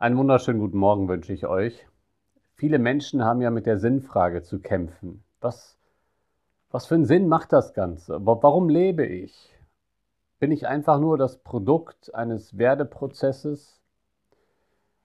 Einen 0.00 0.16
wunderschönen 0.16 0.60
guten 0.60 0.78
Morgen 0.78 1.08
wünsche 1.08 1.32
ich 1.32 1.48
euch. 1.48 1.84
Viele 2.54 2.78
Menschen 2.78 3.24
haben 3.24 3.40
ja 3.40 3.50
mit 3.50 3.66
der 3.66 3.78
Sinnfrage 3.78 4.44
zu 4.44 4.60
kämpfen. 4.60 5.24
Was, 5.40 5.76
was 6.70 6.86
für 6.86 6.94
einen 6.94 7.04
Sinn 7.04 7.26
macht 7.26 7.52
das 7.52 7.74
Ganze? 7.74 8.20
Warum 8.24 8.68
lebe 8.68 9.04
ich? 9.04 9.52
Bin 10.38 10.52
ich 10.52 10.68
einfach 10.68 11.00
nur 11.00 11.18
das 11.18 11.38
Produkt 11.38 12.14
eines 12.14 12.56
Werdeprozesses? 12.56 13.80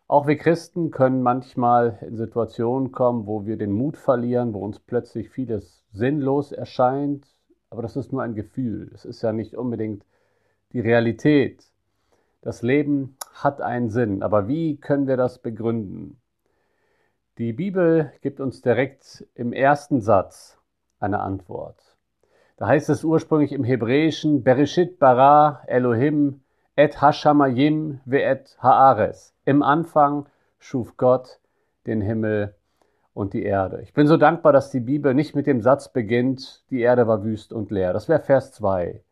Auch 0.08 0.28
wir 0.28 0.38
Christen 0.38 0.92
können 0.92 1.24
manchmal 1.24 1.98
in 2.02 2.16
Situationen 2.16 2.92
kommen, 2.92 3.26
wo 3.26 3.48
wir 3.48 3.58
den 3.58 3.72
Mut 3.72 3.98
verlieren, 3.98 4.54
wo 4.54 4.60
uns 4.60 4.80
plötzlich 4.80 5.32
vieles 5.32 5.84
sinnlos 5.92 6.52
erscheint. 6.52 7.26
Aber 7.72 7.82
das 7.82 7.96
ist 7.96 8.12
nur 8.14 8.22
ein 8.22 8.36
Gefühl. 8.36 8.92
Es 8.94 9.06
ist 9.06 9.24
ja 9.24 9.34
nicht 9.34 9.56
unbedingt 9.56 10.06
die 10.72 10.82
Realität. 10.82 11.66
Das 12.42 12.62
Leben 12.62 13.18
hat 13.34 13.62
einen 13.62 13.90
Sinn, 13.90 14.24
aber 14.24 14.48
wie 14.48 14.78
können 14.78 15.08
wir 15.08 15.18
das 15.18 15.40
begründen? 15.40 16.20
Die 17.38 17.54
Bibel 17.54 18.12
gibt 18.22 18.40
uns 18.40 18.62
direkt 18.62 19.26
im 19.34 19.54
ersten 19.54 20.02
Satz 20.02 20.60
eine 21.00 21.20
Antwort. 21.20 21.98
Da 22.58 22.68
heißt 22.68 22.90
es 22.90 23.04
ursprünglich 23.04 23.52
im 23.52 23.64
Hebräischen 23.64 24.44
Bereshit 24.44 25.00
bara 25.00 25.64
Elohim 25.66 26.42
et 26.76 27.02
hashamayim 27.02 28.00
ve'et 28.06 28.58
haares. 28.60 29.34
Im 29.46 29.64
Anfang 29.64 30.28
schuf 30.60 30.96
Gott 30.98 31.40
den 31.88 32.02
Himmel 32.02 32.56
und 33.14 33.34
die 33.34 33.44
Erde. 33.44 33.82
Ich 33.82 33.94
bin 33.94 34.08
so 34.08 34.18
dankbar, 34.18 34.54
dass 34.54 34.72
die 34.72 34.80
Bibel 34.80 35.14
nicht 35.14 35.36
mit 35.36 35.48
dem 35.48 35.62
Satz 35.62 35.92
beginnt, 35.92 36.64
die 36.70 36.82
Erde 36.82 37.08
war 37.08 37.24
wüst 37.24 37.52
und 37.52 37.72
leer. 37.72 37.94
Das 37.94 38.10
wäre 38.10 38.20
Vers 38.20 38.52
2. 38.54 39.04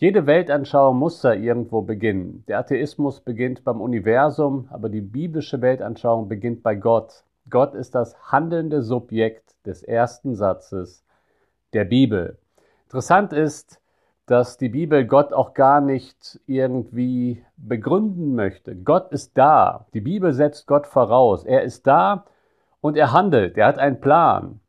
Jede 0.00 0.26
Weltanschauung 0.26 0.96
muss 0.96 1.22
da 1.22 1.32
irgendwo 1.32 1.82
beginnen. 1.82 2.44
Der 2.46 2.60
Atheismus 2.60 3.20
beginnt 3.20 3.64
beim 3.64 3.80
Universum, 3.80 4.68
aber 4.70 4.90
die 4.90 5.00
biblische 5.00 5.60
Weltanschauung 5.60 6.28
beginnt 6.28 6.62
bei 6.62 6.76
Gott. 6.76 7.24
Gott 7.50 7.74
ist 7.74 7.96
das 7.96 8.16
handelnde 8.30 8.82
Subjekt 8.82 9.56
des 9.66 9.82
ersten 9.82 10.36
Satzes 10.36 11.04
der 11.72 11.84
Bibel. 11.84 12.38
Interessant 12.84 13.32
ist, 13.32 13.80
dass 14.26 14.56
die 14.56 14.68
Bibel 14.68 15.04
Gott 15.04 15.32
auch 15.32 15.52
gar 15.52 15.80
nicht 15.80 16.38
irgendwie 16.46 17.44
begründen 17.56 18.36
möchte. 18.36 18.76
Gott 18.76 19.10
ist 19.10 19.36
da. 19.36 19.86
Die 19.94 20.00
Bibel 20.00 20.32
setzt 20.32 20.68
Gott 20.68 20.86
voraus. 20.86 21.44
Er 21.44 21.62
ist 21.62 21.88
da 21.88 22.24
und 22.80 22.96
er 22.96 23.12
handelt. 23.12 23.58
Er 23.58 23.66
hat 23.66 23.80
einen 23.80 24.00
Plan. 24.00 24.60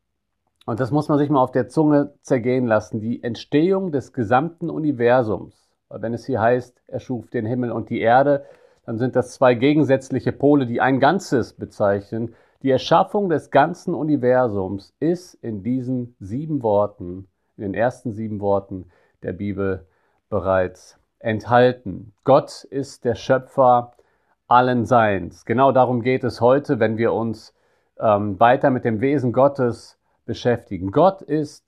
Und 0.70 0.80
das 0.80 0.92
muss 0.92 1.09
man 1.09 1.17
sich 1.17 1.31
mal 1.31 1.42
auf 1.42 1.52
der 1.52 1.67
Zunge 1.67 2.14
zergehen 2.22 2.67
lassen. 2.67 3.00
Die 3.00 3.23
Entstehung 3.23 3.92
des 3.92 4.14
gesamten 4.14 4.70
Universums. 4.70 5.67
Weil 5.88 6.03
wenn 6.03 6.14
es 6.14 6.28
hier 6.28 6.39
heißt, 6.39 6.80
er 6.86 7.00
schuf 7.00 7.31
den 7.31 7.48
Himmel 7.48 7.72
und 7.72 7.89
die 7.89 8.00
Erde, 8.00 8.45
dann 8.86 9.00
sind 9.00 9.16
das 9.16 9.31
zwei 9.31 9.56
gegensätzliche 9.56 10.31
Pole, 10.31 10.67
die 10.67 10.80
ein 10.80 11.00
Ganzes 11.00 11.53
bezeichnen. 11.53 12.36
Die 12.61 12.70
Erschaffung 12.70 13.30
des 13.30 13.50
ganzen 13.50 13.95
Universums 13.95 14.94
ist 15.00 15.34
in 15.34 15.64
diesen 15.64 16.16
sieben 16.20 16.61
Worten, 16.61 17.28
in 17.58 17.64
den 17.64 17.73
ersten 17.73 18.11
sieben 18.11 18.39
Worten 18.39 18.92
der 19.23 19.33
Bibel 19.33 19.88
bereits 20.30 21.00
enthalten. 21.17 22.14
Gott 22.26 22.64
ist 22.64 23.06
der 23.06 23.16
Schöpfer 23.16 23.94
allen 24.48 24.86
Seins. 24.86 25.45
Genau 25.45 25.72
darum 25.72 26.04
geht 26.04 26.23
es 26.23 26.42
heute, 26.42 26.80
wenn 26.80 27.00
wir 27.00 27.11
uns 27.11 27.56
ähm, 28.00 28.39
weiter 28.39 28.70
mit 28.70 28.86
dem 28.86 29.02
Wesen 29.02 29.33
Gottes 29.33 29.98
beschäftigen. 30.30 30.92
Gott 30.92 31.24
ist 31.24 31.66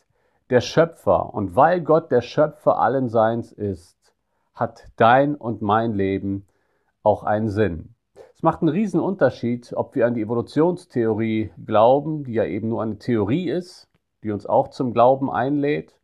der 0.52 0.62
Schöpfer 0.62 1.34
und 1.34 1.56
weil 1.56 1.82
Gott 1.82 2.12
der 2.12 2.22
Schöpfer 2.22 2.78
allen 2.78 3.10
Seins 3.10 3.52
ist, 3.52 3.98
hat 4.54 4.86
dein 4.98 5.34
und 5.34 5.64
mein 5.64 5.96
Leben 5.96 6.46
auch 7.02 7.24
einen 7.24 7.50
Sinn. 7.50 7.96
Es 8.36 8.44
macht 8.44 8.62
einen 8.62 8.70
riesen 8.70 9.00
Unterschied, 9.00 9.74
ob 9.76 9.96
wir 9.96 10.06
an 10.06 10.14
die 10.14 10.22
Evolutionstheorie 10.22 11.52
glauben, 11.66 12.24
die 12.24 12.34
ja 12.34 12.46
eben 12.46 12.70
nur 12.70 12.84
eine 12.84 13.00
Theorie 13.00 13.50
ist, 13.50 13.90
die 14.24 14.30
uns 14.30 14.46
auch 14.46 14.68
zum 14.68 14.94
Glauben 14.94 15.32
einlädt, 15.32 15.98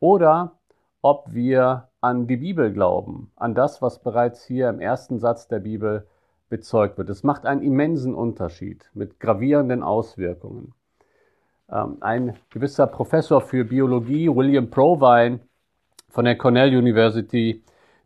oder 0.00 0.58
ob 1.02 1.32
wir 1.32 1.88
an 2.00 2.26
die 2.26 2.38
Bibel 2.38 2.72
glauben, 2.72 3.30
an 3.36 3.54
das, 3.54 3.80
was 3.80 4.02
bereits 4.02 4.44
hier 4.44 4.68
im 4.70 4.80
ersten 4.80 5.20
Satz 5.20 5.46
der 5.46 5.60
Bibel 5.60 6.08
bezeugt 6.48 6.98
wird. 6.98 7.10
Es 7.10 7.22
macht 7.22 7.46
einen 7.46 7.62
immensen 7.62 8.16
Unterschied 8.16 8.90
mit 8.92 9.20
gravierenden 9.20 9.84
Auswirkungen. 9.84 10.74
Ähm, 11.72 11.96
ein 12.00 12.36
gewisser 12.50 12.86
Professor 12.86 13.40
für 13.40 13.64
Biologie, 13.64 14.28
William 14.28 14.68
Provine 14.68 15.40
von 16.10 16.26
der 16.26 16.36
Cornell 16.36 16.76
University, 16.76 17.62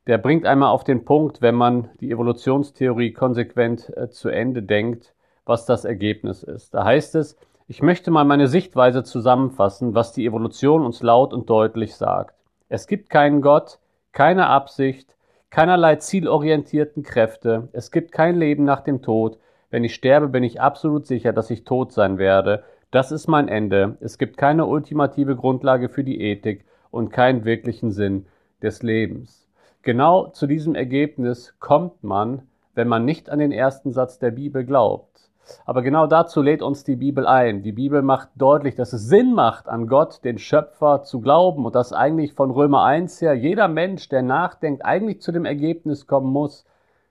der 0.07 0.19
bringt 0.19 0.47
einmal 0.47 0.71
auf 0.71 0.85
den 0.85 1.05
Punkt, 1.05 1.43
wenn 1.43 1.57
man 1.57 1.91
die 2.01 2.13
Evolutionstheorie 2.13 3.13
konsequent 3.13 3.93
äh, 3.97 4.09
zu 4.09 4.29
Ende 4.29 4.63
denkt, 4.63 5.15
was 5.45 5.67
das 5.67 5.85
Ergebnis 5.85 6.45
ist. 6.45 6.75
Da 6.75 6.85
heißt 6.85 7.17
es, 7.17 7.37
ich 7.67 7.83
möchte 7.83 8.13
mal 8.13 8.25
meine 8.25 8.47
Sichtweise 8.47 9.03
zusammenfassen, 9.03 9.97
was 9.97 10.13
die 10.13 10.25
Evolution 10.25 10.85
uns 10.85 11.03
laut 11.03 11.33
und 11.33 11.51
deutlich 11.51 11.97
sagt. 11.97 12.37
Es 12.69 12.87
gibt 12.87 13.11
keinen 13.11 13.43
Gott, 13.43 13.81
keine 14.13 14.47
Absicht, 14.47 15.17
keinerlei 15.51 15.97
zielorientierten 15.97 17.03
Kräfte, 17.03 17.69
es 17.73 17.91
gibt 17.91 18.13
kein 18.13 18.37
Leben 18.37 18.63
nach 18.63 18.81
dem 18.81 19.03
Tod. 19.03 19.39
Wenn 19.71 19.83
ich 19.83 19.95
sterbe, 19.95 20.29
bin 20.29 20.45
ich 20.45 20.61
absolut 20.61 21.07
sicher, 21.07 21.33
dass 21.33 21.51
ich 21.51 21.65
tot 21.65 21.93
sein 21.93 22.19
werde 22.19 22.63
das 22.91 23.13
ist 23.13 23.27
mein 23.27 23.49
Ende. 23.49 23.97
Es 24.01 24.19
gibt 24.19 24.37
keine 24.37 24.67
ultimative 24.67 25.37
Grundlage 25.37 25.89
für 25.89 26.05
die 26.05 26.21
Ethik 26.21 26.65
und 26.91 27.11
keinen 27.11 27.45
wirklichen 27.45 27.91
Sinn 27.91 28.27
des 28.63 28.83
Lebens. 28.83 29.49
Genau 29.83 30.29
zu 30.29 30.47
diesem 30.47 30.75
Ergebnis 30.75 31.55
kommt 31.59 32.03
man, 32.03 32.43
wenn 32.75 32.89
man 32.89 33.05
nicht 33.05 33.31
an 33.31 33.39
den 33.39 33.53
ersten 33.53 33.93
Satz 33.93 34.19
der 34.19 34.31
Bibel 34.31 34.65
glaubt. 34.65 35.31
Aber 35.65 35.83
genau 35.83 36.07
dazu 36.07 36.43
lädt 36.43 36.63
uns 36.63 36.85
die 36.85 36.97
Bibel 36.97 37.27
ein. 37.27 37.63
Die 37.63 37.73
Bibel 37.73 38.03
macht 38.03 38.31
deutlich, 38.35 38.75
dass 38.75 38.93
es 38.93 39.09
Sinn 39.09 39.33
macht, 39.33 39.69
an 39.69 39.87
Gott, 39.87 40.25
den 40.25 40.39
Schöpfer, 40.39 41.03
zu 41.03 41.21
glauben 41.21 41.65
und 41.65 41.75
dass 41.75 41.93
eigentlich 41.93 42.33
von 42.33 42.51
Römer 42.51 42.85
1 42.85 43.21
her 43.21 43.35
jeder 43.35 43.69
Mensch, 43.69 44.09
der 44.09 44.23
nachdenkt, 44.23 44.85
eigentlich 44.85 45.21
zu 45.21 45.33
dem 45.33 45.45
Ergebnis 45.45 46.07
kommen 46.07 46.33
muss, 46.33 46.65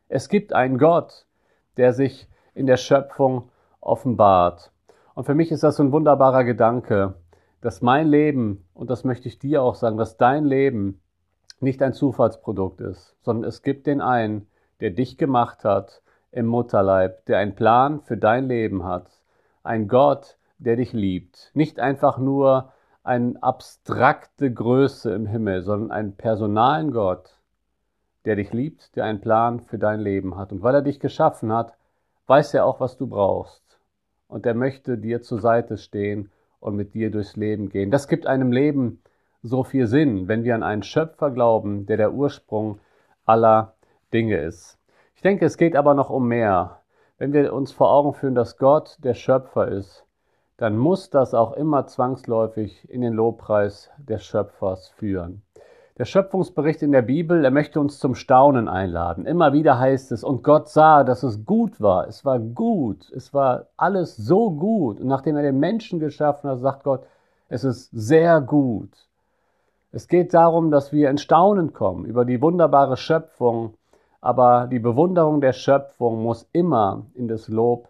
es 0.10 0.30
gibt 0.30 0.54
einen 0.54 0.78
Gott, 0.78 1.26
der 1.78 1.94
sich 1.94 2.28
in 2.54 2.68
der 2.68 2.78
Schöpfung 2.78 3.50
offenbart. 3.80 4.72
Und 5.16 5.24
für 5.24 5.34
mich 5.34 5.50
ist 5.52 5.64
das 5.64 5.78
so 5.78 5.84
ein 5.84 5.94
wunderbarer 5.94 6.44
Gedanke, 6.44 7.16
dass 7.62 7.82
mein 7.82 8.08
Leben, 8.08 8.68
und 8.74 8.90
das 8.90 9.06
möchte 9.06 9.30
ich 9.30 9.40
dir 9.40 9.64
auch 9.64 9.76
sagen, 9.76 9.98
dass 9.98 10.18
dein 10.18 10.44
Leben 10.44 11.02
nicht 11.62 11.82
ein 11.82 11.94
Zufallsprodukt 11.94 12.82
ist, 12.82 13.16
sondern 13.22 13.48
es 13.48 13.62
gibt 13.62 13.88
den 13.88 14.02
einen, 14.02 14.48
der 14.82 14.90
dich 14.90 15.18
gemacht 15.18 15.64
hat 15.64 16.02
im 16.32 16.48
Mutterleib, 16.48 17.26
der 17.28 17.38
einen 17.38 17.56
Plan 17.56 18.02
für 18.02 18.18
dein 18.18 18.46
Leben 18.46 18.84
hat, 18.84 19.08
ein 19.64 19.88
Gott, 19.88 20.38
der 20.58 20.76
dich 20.76 20.92
liebt, 20.92 21.50
nicht 21.54 21.80
einfach 21.80 22.18
nur 22.18 22.74
eine 23.02 23.42
abstrakte 23.42 24.52
Größe 24.54 25.14
im 25.14 25.28
Himmel, 25.28 25.64
sondern 25.64 25.92
einen 25.92 26.18
personalen 26.18 26.92
Gott, 26.92 27.40
der 28.26 28.36
dich 28.36 28.52
liebt, 28.52 28.98
der 28.98 29.06
einen 29.06 29.22
Plan 29.22 29.62
für 29.62 29.80
dein 29.80 30.02
Leben 30.02 30.36
hat. 30.36 30.52
Und 30.52 30.62
weil 30.62 30.76
er 30.76 30.82
dich 30.82 31.00
geschaffen 31.00 31.54
hat, 31.54 31.74
weiß 32.28 32.54
er 32.54 32.66
auch, 32.66 32.82
was 32.82 32.98
du 32.98 33.08
brauchst 33.08 33.65
und 34.28 34.46
er 34.46 34.54
möchte 34.54 34.98
dir 34.98 35.22
zur 35.22 35.40
Seite 35.40 35.78
stehen 35.78 36.32
und 36.60 36.76
mit 36.76 36.94
dir 36.94 37.12
durchs 37.12 37.36
Leben 37.36 37.70
gehen. 37.70 37.92
Das 37.92 38.08
gibt 38.08 38.28
einem 38.28 38.52
Leben 38.52 39.02
so 39.44 39.64
viel 39.64 39.88
Sinn, 39.88 40.28
wenn 40.28 40.44
wir 40.44 40.56
an 40.56 40.64
einen 40.64 40.84
Schöpfer 40.84 41.30
glauben, 41.32 41.86
der 41.86 41.98
der 41.98 42.14
Ursprung 42.14 42.80
aller 43.26 43.76
Dinge 44.14 44.38
ist. 44.38 44.80
Ich 45.16 45.22
denke, 45.22 45.46
es 45.46 45.58
geht 45.58 45.76
aber 45.76 45.94
noch 45.94 46.10
um 46.10 46.28
mehr. 46.28 46.82
Wenn 47.18 47.34
wir 47.34 47.54
uns 47.54 47.72
vor 47.72 47.92
Augen 47.92 48.14
führen, 48.14 48.36
dass 48.36 48.58
Gott 48.58 48.98
der 49.04 49.14
Schöpfer 49.14 49.68
ist, 49.68 50.06
dann 50.58 50.78
muss 50.78 51.10
das 51.10 51.34
auch 51.34 51.54
immer 51.54 51.86
zwangsläufig 51.86 52.90
in 52.90 53.02
den 53.02 53.14
Lobpreis 53.14 53.92
des 53.98 54.26
Schöpfers 54.26 54.90
führen. 54.90 55.42
Der 55.98 56.04
Schöpfungsbericht 56.04 56.82
in 56.82 56.92
der 56.92 57.04
Bibel, 57.04 57.46
er 57.46 57.52
möchte 57.52 57.80
uns 57.80 58.00
zum 58.00 58.16
Staunen 58.16 58.68
einladen. 58.68 59.26
Immer 59.26 59.54
wieder 59.54 59.80
heißt 59.80 60.12
es, 60.12 60.26
und 60.26 60.44
Gott 60.44 60.68
sah, 60.68 61.06
dass 61.06 61.24
es 61.24 61.46
gut 61.46 61.80
war. 61.80 62.06
Es 62.10 62.26
war 62.26 62.38
gut. 62.38 63.10
Es 63.16 63.34
war 63.34 63.68
alles 63.78 64.18
so 64.18 64.52
gut. 64.52 65.00
Und 65.00 65.08
nachdem 65.08 65.38
er 65.38 65.44
den 65.44 65.58
Menschen 65.58 66.02
geschaffen 66.02 66.50
hat, 66.50 66.60
sagt 66.60 66.84
Gott, 66.84 67.06
es 67.48 67.64
ist 67.64 67.92
sehr 67.94 68.42
gut. 68.42 68.90
Es 69.94 70.10
geht 70.10 70.34
darum, 70.34 70.70
dass 70.70 70.92
wir 70.92 71.10
in 71.10 71.18
Staunen 71.18 71.72
kommen 71.72 72.04
über 72.04 72.26
die 72.26 72.42
wunderbare 72.42 72.98
Schöpfung. 72.98 73.76
Aber 74.20 74.68
die 74.70 74.80
Bewunderung 74.80 75.40
der 75.40 75.54
Schöpfung 75.54 76.22
muss 76.22 76.46
immer 76.52 77.06
in 77.14 77.30
das 77.30 77.48
Lob 77.48 77.88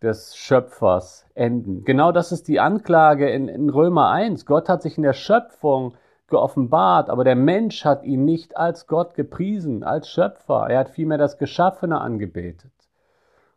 des 0.00 0.34
Schöpfers 0.36 1.26
enden. 1.34 1.84
Genau 1.84 2.12
das 2.12 2.32
ist 2.32 2.48
die 2.48 2.60
Anklage 2.60 3.28
in, 3.28 3.48
in 3.48 3.68
Römer 3.68 4.08
1. 4.08 4.46
Gott 4.46 4.70
hat 4.70 4.80
sich 4.80 4.96
in 4.96 5.02
der 5.02 5.12
Schöpfung 5.12 5.92
geoffenbart, 6.32 7.08
aber 7.08 7.22
der 7.22 7.36
Mensch 7.36 7.84
hat 7.84 8.02
ihn 8.02 8.24
nicht 8.24 8.56
als 8.56 8.88
Gott 8.88 9.14
gepriesen, 9.14 9.84
als 9.84 10.08
Schöpfer. 10.08 10.66
Er 10.68 10.80
hat 10.80 10.90
vielmehr 10.90 11.18
das 11.18 11.38
Geschaffene 11.38 12.00
angebetet. 12.00 12.72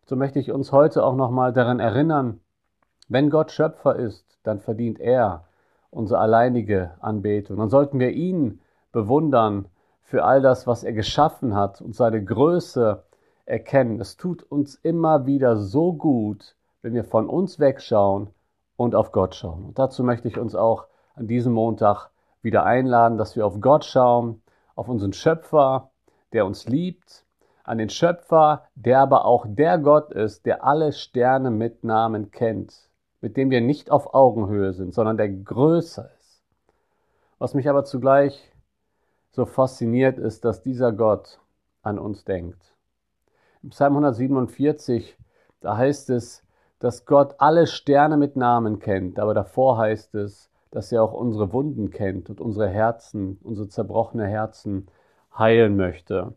So 0.06 0.16
möchte 0.16 0.38
ich 0.38 0.52
uns 0.52 0.72
heute 0.72 1.04
auch 1.04 1.16
nochmal 1.16 1.54
daran 1.54 1.80
erinnern, 1.80 2.42
wenn 3.08 3.32
Gott 3.32 3.52
Schöpfer 3.52 3.96
ist, 3.96 4.38
dann 4.44 4.60
verdient 4.60 5.00
er 5.00 5.46
unsere 5.90 6.20
alleinige 6.20 6.92
Anbetung. 7.00 7.58
Dann 7.58 7.70
sollten 7.70 8.00
wir 8.00 8.12
ihn 8.12 8.60
bewundern 8.92 9.68
für 10.04 10.24
all 10.24 10.42
das, 10.42 10.68
was 10.68 10.84
er 10.84 10.94
geschaffen 10.94 11.56
hat 11.56 11.82
und 11.82 11.96
seine 11.96 12.24
Größe 12.24 13.04
erkennen, 13.46 14.00
es 14.00 14.18
tut 14.18 14.44
uns 14.44 14.76
immer 14.76 15.26
wieder 15.26 15.56
so 15.58 15.94
gut, 15.94 16.56
wenn 16.82 16.94
wir 16.94 17.04
von 17.04 17.30
uns 17.30 17.60
wegschauen 17.60 18.30
und 18.76 18.96
auf 18.96 19.12
Gott 19.12 19.36
schauen. 19.36 19.66
Und 19.66 19.80
dazu 19.80 20.04
möchte 20.04 20.28
ich 20.28 20.38
uns 20.38 20.56
auch 20.56 20.86
an 21.16 21.28
diesem 21.28 21.54
Montag 21.54 22.10
wieder 22.46 22.64
einladen, 22.64 23.18
dass 23.18 23.36
wir 23.36 23.46
auf 23.46 23.60
Gott 23.60 23.84
schauen, 23.84 24.42
auf 24.76 24.88
unseren 24.88 25.12
Schöpfer, 25.12 25.92
der 26.32 26.46
uns 26.46 26.68
liebt, 26.68 27.26
an 27.66 27.78
den 27.78 27.90
Schöpfer, 27.90 28.64
der 28.76 29.00
aber 29.00 29.26
auch 29.26 29.46
der 29.50 29.80
Gott 29.80 30.14
ist, 30.14 30.46
der 30.46 30.64
alle 30.64 30.94
Sterne 30.94 31.50
mit 31.50 31.84
Namen 31.84 32.32
kennt, 32.32 32.90
mit 33.20 33.36
dem 33.36 33.50
wir 33.50 33.60
nicht 33.60 33.92
auf 33.92 34.14
Augenhöhe 34.14 34.72
sind, 34.72 34.94
sondern 34.94 35.18
der 35.18 35.30
größer 35.30 36.10
ist. 36.20 36.44
Was 37.40 37.54
mich 37.54 37.68
aber 37.68 37.84
zugleich 37.84 38.54
so 39.32 39.46
fasziniert 39.46 40.18
ist, 40.18 40.46
dass 40.46 40.62
dieser 40.62 40.94
Gott 40.94 41.42
an 41.82 42.00
uns 42.00 42.24
denkt. 42.24 42.76
Im 43.64 43.72
Psalm 43.72 43.94
147, 43.94 45.18
da 45.60 45.76
heißt 45.76 46.12
es, 46.12 46.44
dass 46.80 47.06
Gott 47.06 47.36
alle 47.40 47.66
Sterne 47.66 48.16
mit 48.18 48.36
Namen 48.36 48.80
kennt, 48.80 49.20
aber 49.20 49.34
davor 49.34 49.78
heißt 49.78 50.14
es, 50.16 50.52
dass 50.72 50.92
er 50.92 51.04
auch 51.04 51.14
unsere 51.14 51.54
Wunden 51.54 51.90
kennt 51.90 52.30
und 52.30 52.42
unsere 52.42 52.68
Herzen, 52.68 53.40
unsere 53.44 53.68
zerbrochene 53.68 54.28
Herzen 54.28 54.88
heilen 55.38 55.76
möchte. 55.76 56.34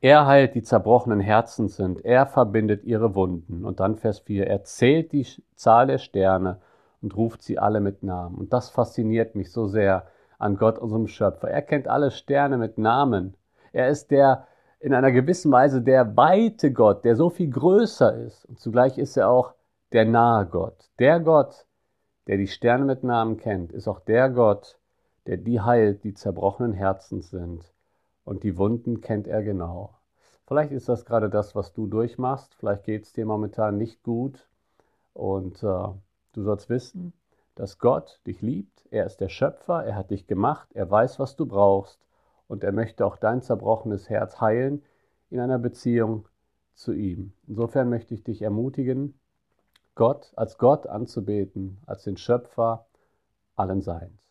Er 0.00 0.26
heilt 0.26 0.54
die 0.54 0.62
zerbrochenen 0.62 1.20
Herzen 1.20 1.68
sind, 1.68 2.04
er 2.04 2.26
verbindet 2.26 2.84
ihre 2.84 3.14
Wunden. 3.14 3.64
Und 3.64 3.80
dann 3.80 3.96
Vers 3.96 4.18
4, 4.20 4.46
er 4.46 4.62
zählt 4.64 5.12
die 5.12 5.26
Zahl 5.54 5.86
der 5.86 5.98
Sterne 5.98 6.60
und 7.00 7.16
ruft 7.16 7.42
sie 7.42 7.58
alle 7.58 7.80
mit 7.80 8.02
Namen. 8.02 8.36
Und 8.36 8.52
das 8.52 8.70
fasziniert 8.70 9.34
mich 9.34 9.50
so 9.50 9.66
sehr 9.66 10.06
an 10.38 10.56
Gott, 10.56 10.78
unserem 10.78 11.06
Schöpfer. 11.06 11.48
Er 11.48 11.62
kennt 11.62 11.88
alle 11.88 12.10
Sterne 12.10 12.58
mit 12.58 12.76
Namen. 12.76 13.34
Er 13.72 13.88
ist 13.88 14.10
der 14.10 14.46
in 14.78 14.92
einer 14.92 15.12
gewissen 15.12 15.50
Weise 15.50 15.80
der 15.80 16.16
weite 16.16 16.70
Gott, 16.70 17.04
der 17.04 17.16
so 17.16 17.30
viel 17.30 17.48
größer 17.48 18.14
ist. 18.14 18.44
Und 18.44 18.60
zugleich 18.60 18.98
ist 18.98 19.16
er 19.16 19.30
auch 19.30 19.54
der 19.92 20.04
nahe 20.04 20.44
Gott. 20.44 20.90
Der 20.98 21.20
Gott, 21.20 21.64
der 22.26 22.36
die 22.38 22.48
Sterne 22.48 22.84
mit 22.84 23.04
Namen 23.04 23.36
kennt, 23.36 23.72
ist 23.72 23.88
auch 23.88 24.00
der 24.00 24.30
Gott, 24.30 24.78
der 25.26 25.36
die 25.36 25.60
heilt, 25.60 26.04
die 26.04 26.14
zerbrochenen 26.14 26.72
Herzen 26.72 27.20
sind. 27.20 27.72
Und 28.24 28.42
die 28.42 28.56
Wunden 28.56 29.00
kennt 29.00 29.26
er 29.26 29.42
genau. 29.42 29.94
Vielleicht 30.46 30.72
ist 30.72 30.88
das 30.88 31.04
gerade 31.04 31.30
das, 31.30 31.54
was 31.54 31.72
du 31.72 31.86
durchmachst. 31.86 32.54
Vielleicht 32.54 32.84
geht 32.84 33.04
es 33.04 33.12
dir 33.12 33.26
momentan 33.26 33.76
nicht 33.76 34.02
gut. 34.02 34.48
Und 35.12 35.62
äh, 35.62 35.88
du 36.32 36.42
sollst 36.42 36.68
wissen, 36.68 37.12
dass 37.54 37.78
Gott 37.78 38.20
dich 38.26 38.42
liebt. 38.42 38.86
Er 38.90 39.06
ist 39.06 39.20
der 39.20 39.28
Schöpfer. 39.28 39.84
Er 39.84 39.94
hat 39.96 40.10
dich 40.10 40.26
gemacht. 40.26 40.68
Er 40.74 40.90
weiß, 40.90 41.18
was 41.18 41.36
du 41.36 41.46
brauchst. 41.46 42.00
Und 42.48 42.64
er 42.64 42.72
möchte 42.72 43.06
auch 43.06 43.16
dein 43.16 43.42
zerbrochenes 43.42 44.10
Herz 44.10 44.40
heilen 44.40 44.82
in 45.30 45.40
einer 45.40 45.58
Beziehung 45.58 46.28
zu 46.74 46.92
ihm. 46.92 47.32
Insofern 47.46 47.88
möchte 47.88 48.14
ich 48.14 48.24
dich 48.24 48.42
ermutigen, 48.42 49.18
Gott 49.94 50.32
als 50.36 50.58
Gott 50.58 50.86
anzubeten, 50.86 51.80
als 51.86 52.02
den 52.02 52.16
Schöpfer 52.16 52.86
allen 53.54 53.82
Seins. 53.82 54.23